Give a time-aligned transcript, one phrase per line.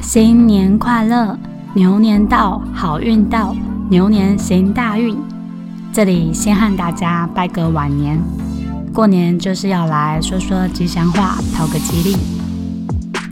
[0.00, 1.38] 新年快乐，
[1.74, 3.54] 牛年到，好运到，
[3.88, 5.16] 牛年行大运。
[5.92, 8.20] 这里先和大家拜个晚年，
[8.92, 12.16] 过年就是要来说说吉祥话，讨个吉利。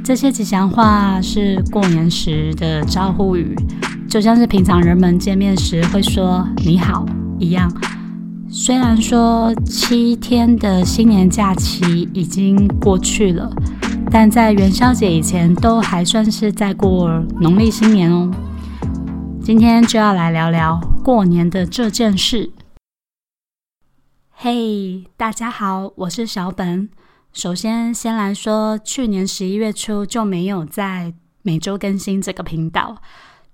[0.05, 3.57] 这些吉祥话是过年时的招呼语，
[4.09, 7.05] 就像是平常人们见面时会说“你好”
[7.39, 7.71] 一样。
[8.51, 13.51] 虽然说七天的新年假期已经过去了，
[14.11, 18.31] 但在元宵节以前都还算是在过农历新年哦。
[19.43, 22.51] 今天就要来聊聊过年的这件事。
[24.31, 26.89] 嘿，大家好，我是小本。
[27.35, 31.13] 首先，先来说，去年十一月初就没有在
[31.43, 32.97] 每周更新这个频道。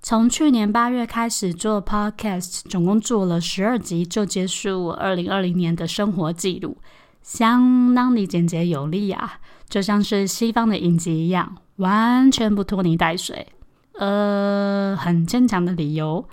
[0.04, 6.76] 从去年八月开始做 podcast，总共做了十二集，就结束二零二零年的生活记录，
[7.22, 13.46] 相当的简洁有力啊，就像是西方的影集一样，完全不拖泥带水。
[13.94, 16.28] 呃，很坚强的理由，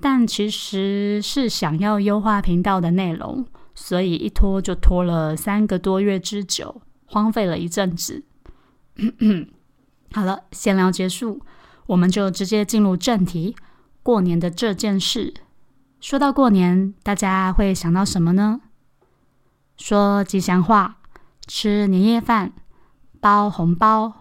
[0.00, 8.24] 但其实是想要优化频道的内容，所以一拖就拖了三个多月之久，荒废了一阵子。
[10.10, 11.40] 好了，闲聊结束。
[11.86, 13.54] 我们就直接进入正题，
[14.02, 15.34] 过年的这件事。
[16.00, 18.60] 说到过年，大家会想到什么呢？
[19.76, 20.98] 说吉祥话，
[21.46, 22.52] 吃年夜饭，
[23.20, 24.12] 包红包，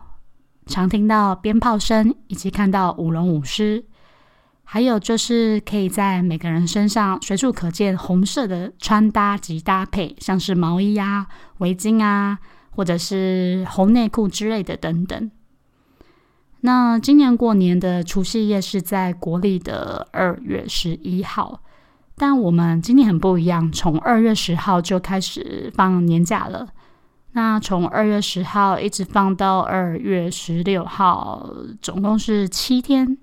[0.65, 3.85] 常听到鞭炮声，以及看到舞龙舞狮，
[4.63, 12.39] 还有就是可以在每个人身上随处可见红色的穿搭及搭配，像是毛衣啊、围巾啊，
[12.71, 15.29] 或者是红内裤之类的等等。
[16.65, 21.61] 那今年过年的除夕夜是在国历的二月十一号，
[22.15, 26.69] 但我们今年很不一样，从二月十号就开始放年假了。
[27.33, 33.17] 那从二月十号一直放到二月十六号，总共是七天。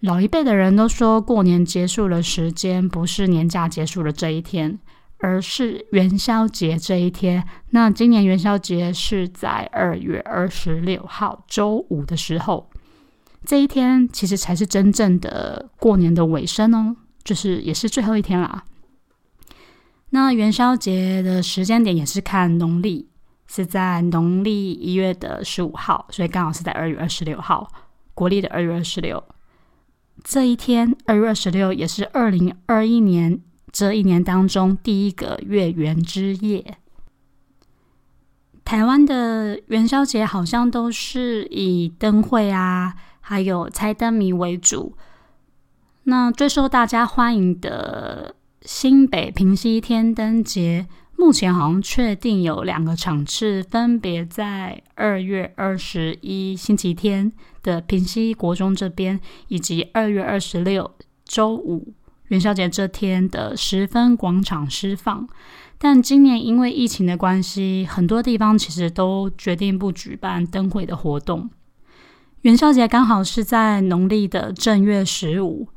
[0.00, 4.80] 老一辈的人都说过年结束的时间不是年假结束的这一天。
[5.20, 12.70] 而是元宵节这一天，那今年元宵节是在二月二十六号周五的时候，
[13.44, 18.62] 这一天其实才是真正的过年的尾声哦，就是也是最后一天啦。
[20.10, 23.08] 那元宵节的时间点也是看农历，
[23.48, 27.68] 是在农历一月的十五号，所以刚好是在二月二十六号，
[28.14, 29.22] 国历的二月二十六
[30.22, 33.40] 这一天，二月二十六也是二零二一年。
[33.72, 36.78] 这一年当中第一个月圆之夜，
[38.64, 44.94] 台湾的元宵节好像都是以灯会啊，还有猜灯谜为主。
[46.04, 50.86] 那最受大家欢迎的新北平西天灯节，
[51.16, 57.30] 目前好像确定有两个场次，分别在二月二十一星期天
[57.62, 60.90] 的平西国中这边，以及二月二十六
[61.24, 61.92] 周五。
[62.28, 65.26] 元宵节这天的十分广场释放，
[65.78, 71.48] 但今年因为疫情的关系，很多地方其实都决定不举办灯会的活动。
[72.42, 75.68] 元宵节刚好是在农历的正月十五，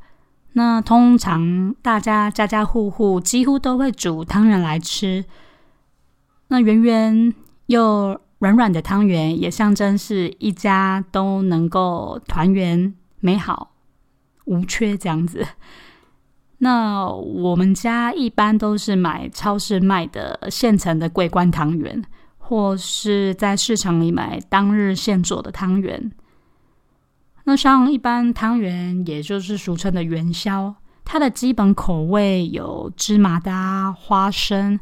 [0.52, 5.24] 那通常大家家家户户几乎都会煮汤圆来吃。
[6.48, 7.34] 那圆圆
[7.66, 13.72] 又软软的汤圆，也象征是一家都能够团圆、美好
[14.44, 15.46] 无缺这样子。
[16.64, 22.00] 那我们家一般都是买超市卖的现成的桂冠汤圆，
[22.38, 26.12] 或是在市场里买当日现做的汤圆。
[27.42, 34.78] 那像一般汤圆，也就是俗称的元宵，它的基本口味有芝麻的、花生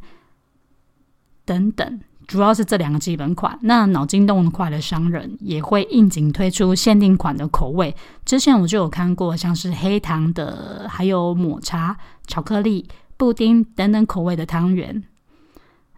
[1.47, 2.01] 等等。
[2.31, 3.59] 主要是这两个基本款。
[3.63, 7.93] 那脑筋动得快的商人也会应景推出限定款的口味。
[8.25, 15.03] 之前我就有看过，像是黑糖的，还有抹茶、巧克力、布丁等等口味的汤圆。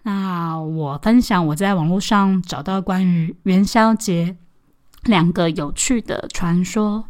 [0.05, 4.39] 那我分享我在网络上找到关于元宵节
[5.03, 7.05] 两个有趣的传说。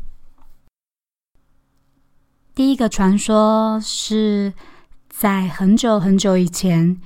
[2.57, 4.53] 第一个传说是
[5.09, 7.01] 在很久很久以前。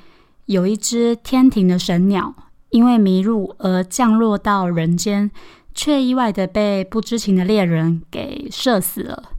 [0.47, 2.35] 有一只天庭的神鸟，
[2.71, 5.31] 因为迷路而降落到人间，
[5.75, 9.31] 却意外的被不知情的猎人给射死了。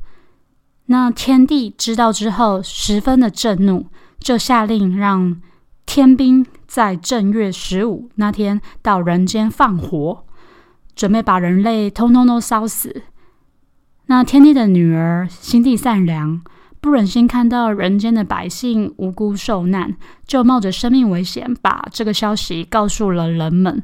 [0.88, 3.88] 那天帝知道之后，十分的震怒，
[4.20, 5.42] 就下令让
[5.86, 10.26] 天兵在正月十五那天到人间放火，
[10.96, 13.04] 准备把人类通通都烧死。
[14.08, 16.42] 那天帝的女儿心地善良，
[16.88, 23.84] 不忍心看到人间的百姓无辜受难，就冒着生命危险把这个消息告诉了人们。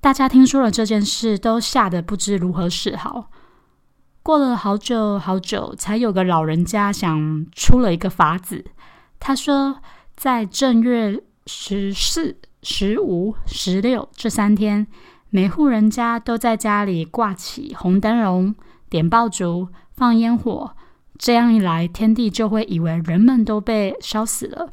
[0.00, 3.30] 大家听说了这件事，都吓得不知如何是好。
[4.24, 8.64] 过了好久好久，才有个老人家想出了一个法子。
[9.20, 9.76] 他说，
[10.16, 14.88] 在正月十四、十五、十六这三天，
[15.30, 18.52] 每户人家都在家里挂起红灯笼、
[18.90, 20.74] 点爆竹、放烟火。
[21.22, 24.72] 这样一来，天地就会以为人们都被烧死了。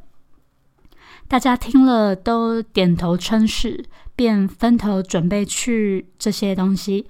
[1.28, 3.86] 大家听了都点头称是，
[4.16, 7.06] 便分头准备去这些东西。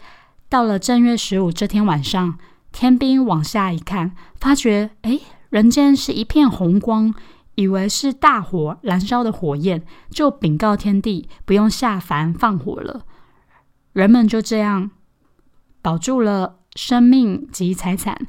[0.50, 2.38] 到了正月十五这天晚上，
[2.74, 5.18] 天兵往下一看，发觉哎，
[5.50, 7.16] 人间是一片红光，
[7.56, 13.06] 以为是大火燃烧的火焰，就禀告天地，不用下凡放火了。
[13.94, 14.92] 人们就这样
[15.82, 18.28] 保住了生命及财产。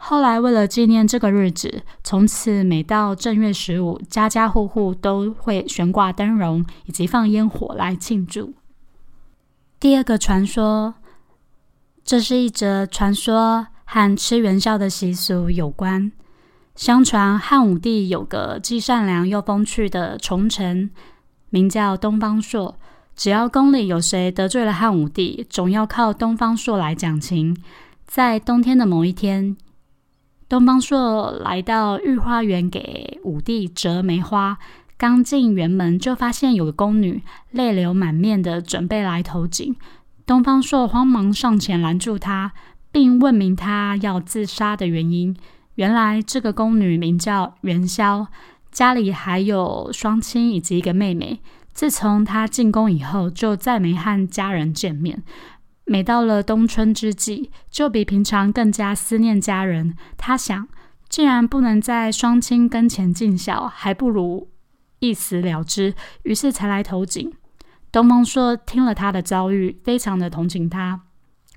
[0.00, 8.54] 后来，为了纪念这个日子，从此每到正月十五，家家户户都会悬挂灯笼以及放烟火来庆祝。
[9.80, 10.94] 第二个传说，
[12.04, 16.12] 这是一则传说，和吃元宵的习俗有关。
[16.76, 20.90] 相传汉武帝有个既善良又风趣的宠臣，
[21.50, 22.78] 名叫东方朔。
[23.16, 27.60] 只要宫里有谁得罪了汉武帝，总要靠东方朔来讲情。
[28.06, 29.56] 在冬天的某一天，
[30.48, 34.56] 东方朔来到御花园给武帝折梅花，
[34.96, 39.76] 刚进园门就发现有个宫女泪流满面的准备来投井。
[40.24, 42.52] 东方朔慌忙上前拦住她，
[42.90, 45.36] 并问明她要自杀的原因。
[45.74, 48.28] 原来这个宫女名叫元宵，
[48.72, 51.40] 家里还有双亲以及一个妹妹。
[51.74, 55.22] 自从她进宫以后，就再没和家人见面。
[55.88, 59.96] 每到了冬春之际，就比平常更加思念家人。
[60.18, 60.68] 他想，
[61.08, 64.50] 既然不能在双亲跟前尽孝，还不如
[64.98, 65.94] 一死了之。
[66.24, 67.32] 于是才来投井。
[67.90, 71.00] 东方朔听了他的遭遇，非常的同情他，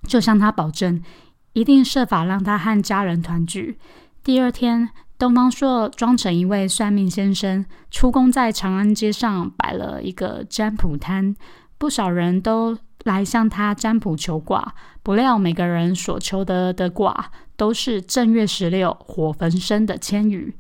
[0.07, 1.03] 就向他保证，
[1.51, 3.77] 一定设法让他和家人团聚。
[4.23, 11.35] 第二天，东方朔装成一位算命先生，出宫在长安街上摆了一个占卜摊，
[11.77, 12.77] 不少人都。
[13.03, 20.56] 来向他占卜求卦，不料每个人所求得的卦都是正月十六火焚身的千语。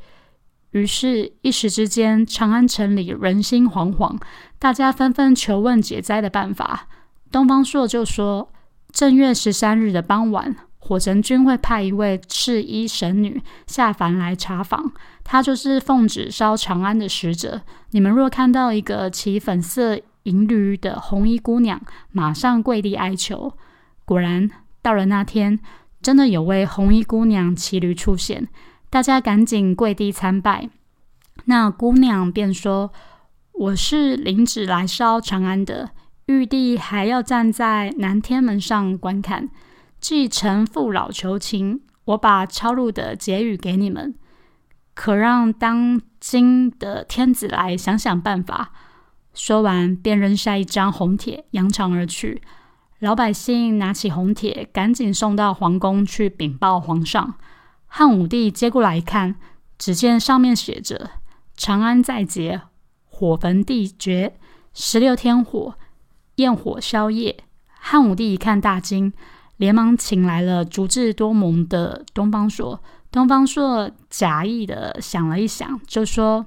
[0.71, 4.17] 于是，一时之间，长安城里人心惶惶，
[4.57, 6.87] 大家纷纷求问解灾的办法。
[7.31, 8.49] 东方朔就说：
[8.91, 14.91] 正月十三日的傍晚，火神君会派一位赤衣神女下凡来查访，
[15.23, 17.61] 她就是奉旨烧长安的使者。
[17.91, 19.99] 你们若看到一个骑粉色。
[20.23, 21.81] 银驴的红衣姑娘
[22.11, 23.53] 马上跪地哀求。
[24.05, 24.49] 果然，
[24.81, 25.59] 到了那天，
[26.01, 28.47] 真的有位红衣姑娘骑驴出现，
[28.89, 30.69] 大家赶紧跪地参拜。
[31.45, 32.91] 那姑娘便说
[33.53, 35.91] ：“我是领旨来烧长安的，
[36.25, 39.49] 玉帝还要站在南天门上观看。
[39.99, 44.13] 既承父老求情，我把抄录的结语给你们，
[44.93, 48.71] 可让当今的天子来想想办法。”
[49.33, 52.41] 说完，便扔下一张红帖，扬长而去。
[52.99, 57.35] 老百姓拿起红帖，赶紧送到皇宫去禀报皇上。
[57.87, 59.35] 汉武帝接过来一看，
[59.77, 61.11] 只见上面写着
[61.57, 62.61] ：“长安在劫，
[63.05, 64.37] 火焚地绝，
[64.73, 65.75] 十六天火，
[66.35, 67.43] 焰火宵夜。”
[67.79, 69.11] 汉武帝一看大惊，
[69.57, 72.83] 连忙请来了足智多谋的东方朔。
[73.11, 76.45] 东方朔假意的想了一想，就说。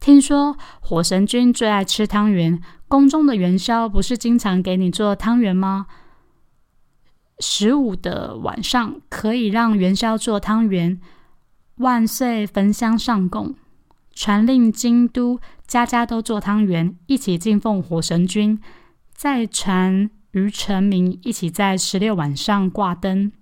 [0.00, 5.86] 听说火神君最爱吃汤圆，宫中的元宵不是经常给你做汤圆吗？
[7.40, 11.00] 十五的晚上可以让元宵做汤圆，
[11.76, 13.54] 万岁焚香上供，
[14.14, 18.60] 传令京都家家都做汤圆，一起敬奉火神君，
[19.12, 23.32] 再传于臣民一起在十六晚上挂灯，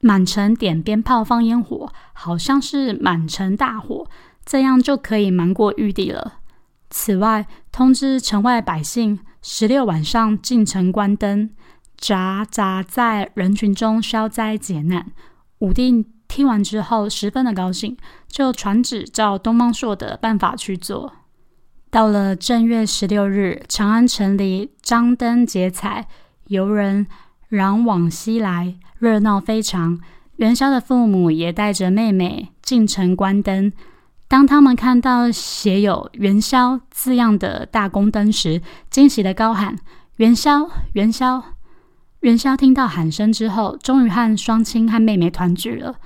[0.00, 4.06] 满城点鞭炮放烟火，好像是满城大火。
[4.44, 6.40] 这样就可以瞒过玉帝了。
[6.90, 11.50] 此外，通知城外百姓，十六晚上进城关灯，
[11.96, 15.12] 扎扎在人群中消灾解难。
[15.60, 17.96] 武帝听完之后，十分的高兴，
[18.28, 21.12] 就传旨照东方朔的办法去做。
[21.90, 26.08] 到了正月十六日，长安城里张灯结彩，
[26.48, 27.06] 游人
[27.50, 30.00] 攘往西来，热闹非常。
[30.36, 33.72] 元宵的父母也带着妹妹进城观灯。
[34.32, 39.76] 当他们看到写有“元宵”字样的大宫灯时，惊喜的高喊
[40.16, 41.42] ：“元宵，元宵，
[42.20, 45.96] 元宵！”听到喊声之后，终于和双亲和妹妹团聚了。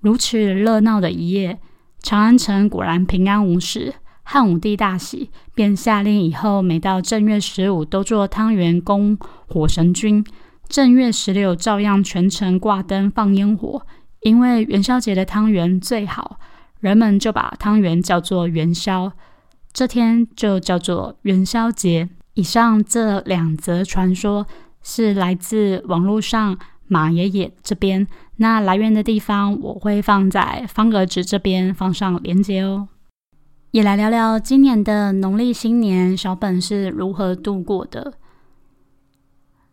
[0.00, 1.60] 如此热闹的一夜，
[2.02, 3.92] 长安城果然平安无事。
[4.22, 10.24] 汉武帝大喜，便下令以后每到正月十五都做汤圆供火神君，
[10.66, 13.86] 正月十六照样全城挂灯放烟火。
[14.22, 16.40] 因为元宵节的汤圆最好，
[16.84, 19.10] 人们就把汤圆叫做元宵，
[19.72, 22.10] 这天就叫做元宵节。
[22.34, 24.46] 以上这两则传说
[24.82, 32.88] 是来自网络上马爷爷这边，那来源的地方我会放在方格纸这边放上链接哦。
[33.70, 38.12] 也来聊聊今年的农历新年，小本是如何度过的。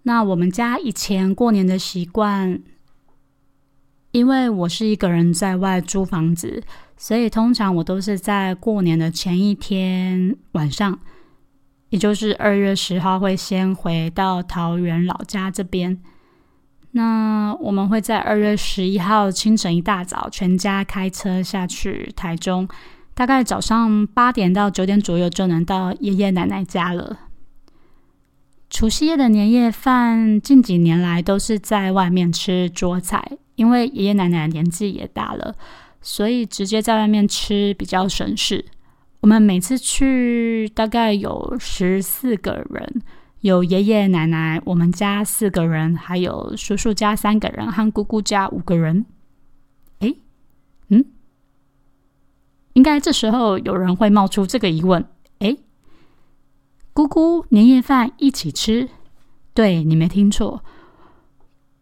[0.04, 2.62] 那我们家以前过年的习惯，
[4.12, 6.64] 因为我是一个人在外租房子，
[7.02, 11.00] 所以通常我都是在过年的前一天晚上，
[11.90, 16.00] 也就是二月十号，会先回到桃园老家这边。
[16.92, 22.70] 那我们会在二月十一号清晨一大早，全家开车下去台中。
[23.16, 27.18] 大概早上八点到九点左右就能到爷爷奶奶家了。
[28.70, 35.56] 除夕夜的年夜饭，近几年来都是在外面吃桌菜，因为爷爷奶奶年纪也大了，
[36.02, 38.66] 所以直接在外面吃比较省事。
[39.22, 43.02] 我们每次去大概有十四个人，
[43.42, 49.06] 有爷爷奶奶，我们家四个人，还有叔叔家三个人和姑姑家五个人。
[50.00, 50.18] 诶，
[50.90, 51.06] 嗯。
[52.74, 55.06] 应该这时候有人会冒出这个疑问：
[55.40, 55.58] 哎，
[56.94, 58.90] 姑姑年夜饭一起吃？
[59.54, 60.64] 对你没听错，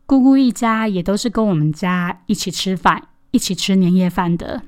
[0.05, 4.63] 姑姑一家也都是跟我们家一起吃饭、一起吃年夜饭的。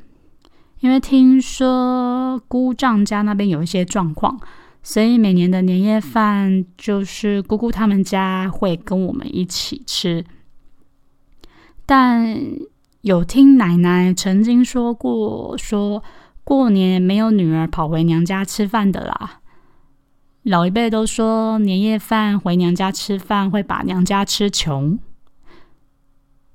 [0.80, 4.40] 因为听说姑丈家那边有一些状况，
[4.82, 10.26] 所以每年的年夜饭就是姑姑他们家会跟我们一起吃。
[11.86, 12.36] 但
[13.02, 16.04] 有听奶奶曾经说过，说
[16.44, 19.42] 过年没有女儿跑回娘家吃饭的啦。
[20.44, 24.98] 老一辈都说年夜饭回娘家吃饭会把娘家吃穷，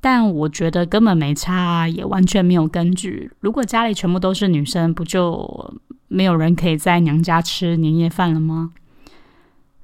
[0.06, 3.28] 但我觉得根本没差，也完全没有根据。
[3.40, 5.74] 如果家里全部都是女生，不就
[6.06, 8.70] 没有人可以在娘家吃年夜饭了吗？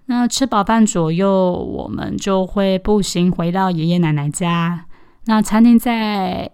[0.06, 4.84] 那吃饱饭左右，我们就会步行回到爷爷奶奶家。
[5.24, 6.48] 那餐厅在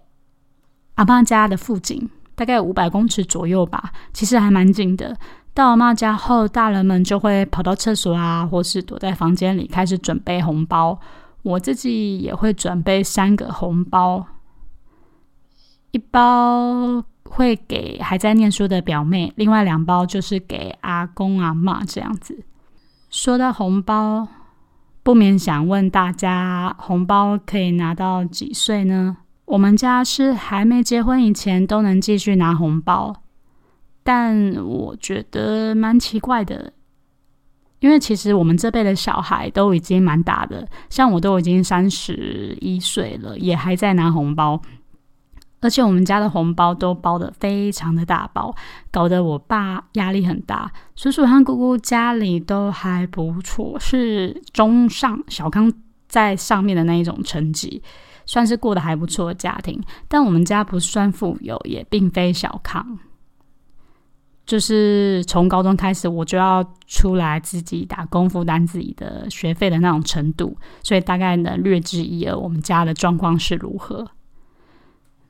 [0.95, 5.15] 阿妈家的附近，大概五百公尺左右吧，其实还蛮近的。
[5.53, 10.99] 到阿妈家后，大人们就会跑到厕所啊，或是躲在房间里开始准备红包。
[11.41, 14.25] 我自己也会准备三个红包，
[15.91, 22.43] 一包会给还在念书的表妹，另外两包就是给阿公阿妈这样子。
[23.09, 24.27] 说到红包。
[25.01, 29.17] 不免想问大家，红包可以拿到几岁呢？
[29.45, 33.15] 我们家是还没结婚以前都能继续拿红包，
[34.03, 36.73] 但我觉得蛮奇怪的，
[37.79, 44.61] 因为其实我们这辈的小孩都已经蛮大的，像我都已经三十一岁了，也还在拿红包。
[45.61, 48.55] 而且我们家的红包都包的非常的大包，
[48.91, 50.71] 搞得我爸压力很大。
[50.95, 55.69] 叔叔和姑姑家里都还不错，是中上小康
[56.07, 57.83] 在上面的那一种成绩，
[58.25, 59.81] 算是过得还不错的家庭。
[60.07, 62.97] 但我们家不算富有，也并非小康，
[64.49, 74.07] 就是从高中开始我就要出来自己打工负担自己的学费的那种程度，所以大概能略知一二，我们家的状况是如何。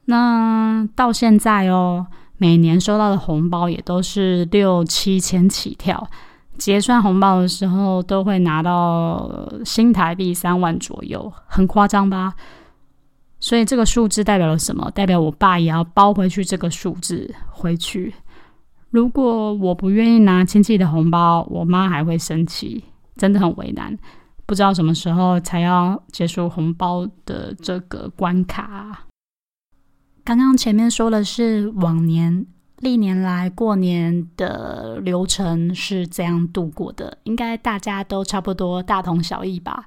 [0.05, 2.07] 那到现在哦，
[2.37, 6.09] 每年收到的红包也都是六七千起跳，
[6.57, 12.33] 结算红包的时候都会拿到新台币三万左右，很夸张吧？
[13.41, 14.89] 所以这个数字代表了什么？
[14.91, 18.13] 代表我爸也要包回去这个数字回去。
[18.91, 22.83] 如果我不愿意拿亲戚的红包，我妈还会生气，
[23.15, 23.97] 真的很为难，
[24.45, 29.05] 不知道什么时候才要结束红包的这个关卡。
[30.23, 32.45] 刚刚前面说的是往年
[32.79, 39.85] 历年来过年的流程是这样度过的，应该大家都差不多大同小异吧？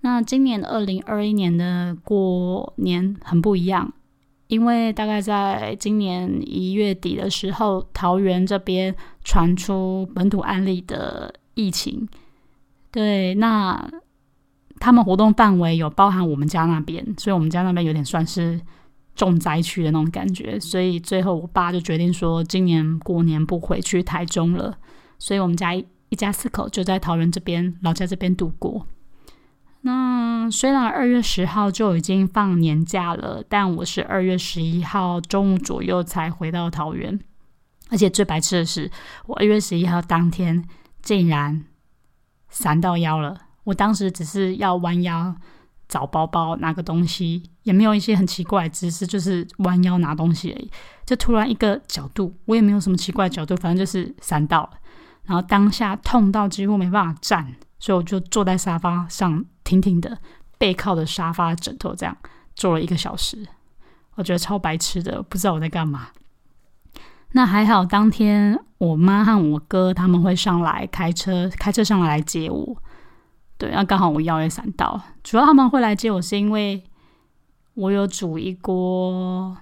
[0.00, 3.92] 那今年二零二一年的过年很不一样，
[4.54, 12.08] 因为大概在今年一月底的时候，桃园这边传出本土案例的疫情，
[12.90, 13.90] 对，那
[14.78, 18.60] 他们活动范围有包含我们家那边，所以我们家那边有点算是。
[19.16, 24.76] 重灾区的那种感觉，所以最后我爸就决定说，今年过年不回去台中了，
[25.20, 28.84] 所以我们家一家四口就在桃园这边老家这边度过。
[29.86, 37.20] 那虽然二月十号就已经放年假了，但我是二月十一号中午左右才回到桃园，
[37.90, 38.90] 而且最白痴的是，
[39.26, 40.64] 我二月十一号当天
[41.02, 41.64] 竟然
[42.48, 43.36] 闪到腰了。
[43.64, 45.36] 我当时只是要弯腰
[45.86, 50.70] 找包包拿个东西，也没有一些很奇怪的姿势，就是弯腰拿东西而已。
[51.04, 54.70] 就突然一个角度，我也没有什么奇怪角度，反正就是闪到了。
[55.24, 59.44] 然后当下痛到几乎没办法站，所以我就坐在沙发上，
[59.80, 60.18] 挺挺的
[60.58, 62.16] 背靠着沙发枕头，这样
[62.54, 63.46] 坐了一个小时。
[64.14, 66.08] 我觉得超白痴的，不知道我在干嘛。
[67.32, 72.76] 那还好，当天我妈和我哥他们会上来开车，开车上来来接我。
[73.58, 75.00] 对，那刚好我腰也闪到。
[75.22, 76.84] 主要他们会来接我是因为
[77.74, 79.56] 我有煮一锅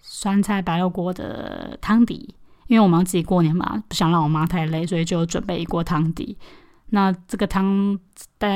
[0.00, 2.34] 酸菜白肉锅的汤底。
[2.66, 6.36] 因为我们自己过年嘛，不想让我妈太累，所以就准备一锅汤底。
[6.94, 7.98] 那这个汤
[8.38, 8.48] 搭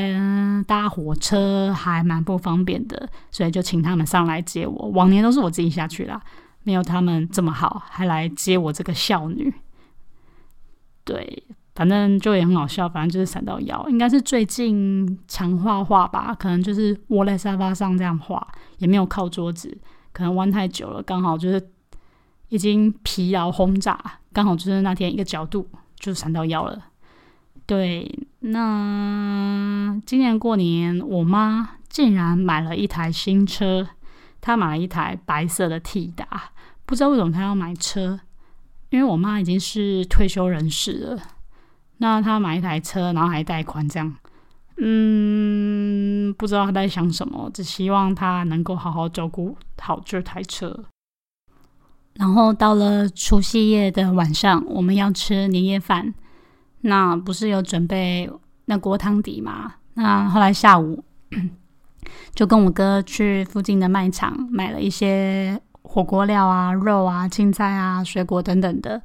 [0.67, 4.89] 搭火车还蛮不方便的，所以就请他们上来接我。
[4.91, 6.21] 往年都是我自己下去啦，
[6.63, 9.53] 没有他们这么好，还来接我这个孝女。
[11.05, 11.43] 对，
[11.75, 18.47] 反正就也很好笑，反正就是闪到腰，应该是最近常画画吧，可能就是窝在沙发上这样画，
[18.79, 19.77] 也没有靠桌子，
[20.13, 21.71] 可能弯太久了，刚好就是。
[22.51, 24.01] 已经疲劳轰炸，
[24.33, 25.69] 刚好就是那天一个角度
[25.99, 26.83] 就闪到腰了。
[27.69, 28.11] 对，
[28.41, 33.87] 那今年过年，我妈竟然买了一台新车，
[34.41, 36.53] 她买了一台白色的 T 达，
[36.87, 38.21] 不知道为什么她要买车，
[38.89, 41.23] 因为我妈已经是退休人士了。
[41.99, 44.17] 那她买一台车，然后还贷款，这样，
[44.79, 50.87] 嗯，不知道她在想什么，只希望她能够好好照顾好这台车。
[52.15, 56.15] 然后到了除夕夜的晚上，我们要吃年夜饭。
[56.83, 58.31] 那不是有准备
[58.67, 59.75] 那锅汤底吗？
[59.95, 61.05] 那后来下午
[62.35, 69.03] 就跟我哥去附近的卖场买了一些火锅料啊、肉啊、青菜啊、水果等等的。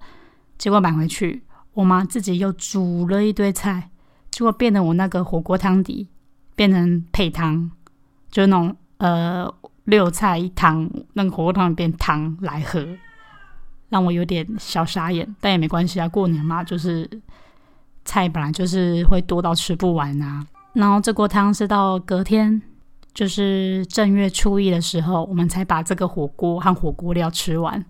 [0.57, 1.43] 结果买回去，
[1.73, 3.89] 我妈自己又煮了一堆菜，
[4.31, 6.07] 结果变得我那个火锅汤底
[6.55, 7.71] 变成配汤，
[8.31, 9.53] 就那种呃。
[9.85, 12.87] 六菜一汤，那个火锅汤变汤来喝，
[13.89, 17.05] 让我有点小傻眼，但也没关系啊，过年嘛，就是
[18.05, 20.45] 菜本来就是会多到吃不完啊。
[20.73, 22.61] 然后这锅汤是到隔天，
[23.13, 27.83] 就是正月初一的时候，我们才把这个火锅和火锅料吃完。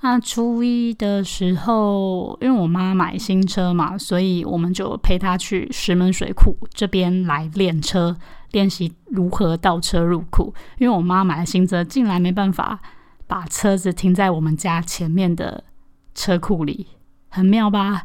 [0.00, 8.16] 那初一的时候，因为我妈买新车嘛，所以我们就陪她去石门水库这边来练车。
[8.52, 12.78] 练习如何倒车入库，因为我妈买了新车，竟然没办法
[13.26, 15.64] 把车子停在我们家前面的
[16.14, 16.86] 车库里，
[17.30, 18.02] 很妙吧？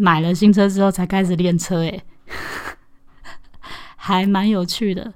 [0.00, 2.02] 买了新车之后才开始练车，诶，
[3.96, 5.12] 还蛮有趣的。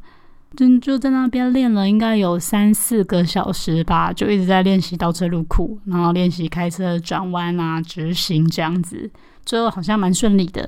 [0.55, 9.11] 就就在那边练了，应该有三四个小时吧，就一直在练习倒车入库，然后练习开车转弯啊、直行这样子，
[9.45, 10.63] 最后好像蛮顺利的，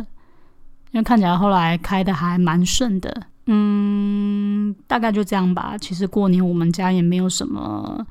[0.90, 3.28] 因为看起来后来开的还蛮顺的。
[3.46, 5.76] 嗯，大概就这样吧。
[5.78, 8.04] 其实过年我们家也没有什么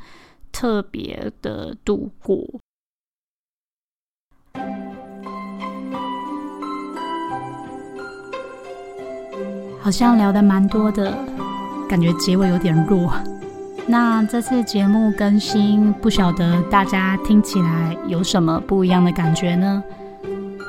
[0.54, 2.42] 特别的度过，
[9.86, 11.16] 好像聊得蛮多的，
[11.88, 13.14] 感觉结尾有点弱。
[13.86, 19.84] 那这次节目更新，不晓得大家听起来有什么不一样的感觉呢？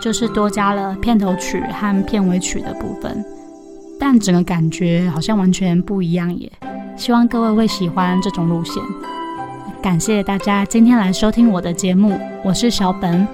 [0.02, 3.24] 就是多加了片头曲和片尾曲的部分。
[3.98, 6.52] 但整个感觉好像完全不一样耶！
[6.94, 8.82] 希望各位会喜欢这种路线。
[9.80, 13.26] 感谢大家今天来收听我的节目，我是小本。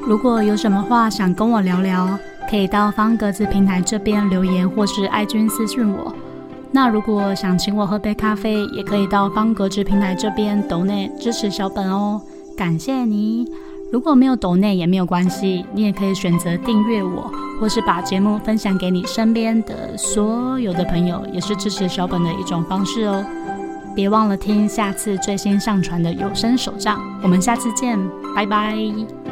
[0.00, 2.18] 如果有什么话想跟我聊聊，
[2.50, 6.14] 可以到方格子平台这边留言，或是爱君私讯我。
[6.70, 12.20] 那如果想请我喝杯咖啡，也可以到方格子平台这边抖内支持小本哦。
[12.56, 13.46] 感谢你。
[13.92, 17.30] 如果没有抖内也没有关系，你也可以选择订阅我，
[17.60, 23.24] 或是把节目分享给你身边的所有的朋友，也是支持小本的一种方式哦。
[23.94, 27.96] 别忘了听下次最新上传的有声手账，我们下次见，
[28.34, 29.23] 拜拜。